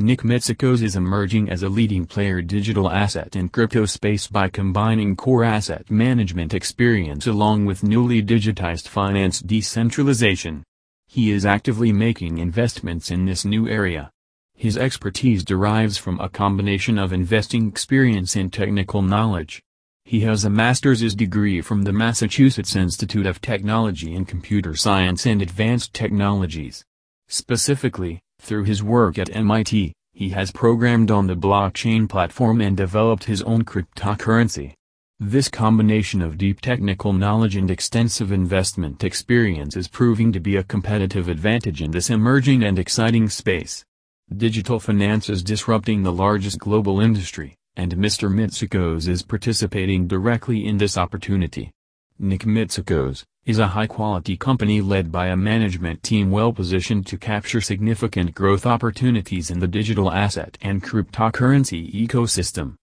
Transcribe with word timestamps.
Nick 0.00 0.20
Mitsakos 0.22 0.80
is 0.80 0.94
emerging 0.94 1.50
as 1.50 1.64
a 1.64 1.68
leading 1.68 2.06
player 2.06 2.40
digital 2.40 2.88
asset 2.88 3.34
and 3.34 3.50
crypto 3.50 3.84
space 3.84 4.28
by 4.28 4.48
combining 4.48 5.16
core 5.16 5.42
asset 5.42 5.90
management 5.90 6.54
experience 6.54 7.26
along 7.26 7.66
with 7.66 7.82
newly 7.82 8.22
digitized 8.22 8.86
finance 8.86 9.40
decentralization. 9.40 10.62
He 11.08 11.32
is 11.32 11.44
actively 11.44 11.92
making 11.92 12.38
investments 12.38 13.10
in 13.10 13.24
this 13.24 13.44
new 13.44 13.68
area. 13.68 14.12
His 14.54 14.78
expertise 14.78 15.42
derives 15.42 15.98
from 15.98 16.20
a 16.20 16.28
combination 16.28 16.96
of 16.96 17.12
investing 17.12 17.66
experience 17.66 18.36
and 18.36 18.52
technical 18.52 19.02
knowledge. 19.02 19.60
He 20.04 20.20
has 20.20 20.44
a 20.44 20.50
master's 20.50 21.12
degree 21.16 21.60
from 21.60 21.82
the 21.82 21.92
Massachusetts 21.92 22.76
Institute 22.76 23.26
of 23.26 23.40
Technology 23.40 24.14
in 24.14 24.26
Computer 24.26 24.76
Science 24.76 25.26
and 25.26 25.42
Advanced 25.42 25.92
Technologies. 25.92 26.84
Specifically, 27.26 28.20
through 28.40 28.64
his 28.64 28.82
work 28.82 29.18
at 29.18 29.34
MIT, 29.34 29.92
he 30.12 30.28
has 30.30 30.50
programmed 30.50 31.10
on 31.10 31.26
the 31.26 31.36
blockchain 31.36 32.08
platform 32.08 32.60
and 32.60 32.76
developed 32.76 33.24
his 33.24 33.42
own 33.42 33.64
cryptocurrency. 33.64 34.74
This 35.20 35.48
combination 35.48 36.22
of 36.22 36.38
deep 36.38 36.60
technical 36.60 37.12
knowledge 37.12 37.56
and 37.56 37.70
extensive 37.70 38.30
investment 38.30 39.02
experience 39.02 39.76
is 39.76 39.88
proving 39.88 40.32
to 40.32 40.40
be 40.40 40.56
a 40.56 40.62
competitive 40.62 41.28
advantage 41.28 41.82
in 41.82 41.90
this 41.90 42.08
emerging 42.08 42.62
and 42.62 42.78
exciting 42.78 43.28
space. 43.28 43.84
Digital 44.36 44.78
finance 44.78 45.28
is 45.28 45.42
disrupting 45.42 46.02
the 46.02 46.12
largest 46.12 46.58
global 46.58 47.00
industry, 47.00 47.56
and 47.76 47.96
Mr. 47.96 48.30
Mitsakos 48.32 49.08
is 49.08 49.22
participating 49.22 50.06
directly 50.06 50.66
in 50.66 50.78
this 50.78 50.96
opportunity. 50.96 51.72
Nick 52.18 52.42
Mitsakos, 52.42 53.24
is 53.48 53.58
a 53.58 53.66
high-quality 53.68 54.36
company 54.36 54.82
led 54.82 55.10
by 55.10 55.28
a 55.28 55.36
management 55.36 56.02
team 56.02 56.30
well-positioned 56.30 57.06
to 57.06 57.16
capture 57.16 57.62
significant 57.62 58.34
growth 58.34 58.66
opportunities 58.66 59.50
in 59.50 59.58
the 59.58 59.66
digital 59.66 60.12
asset 60.12 60.58
and 60.60 60.84
cryptocurrency 60.84 61.90
ecosystem. 61.94 62.74